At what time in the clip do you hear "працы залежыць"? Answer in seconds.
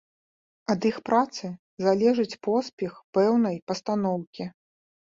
1.09-2.39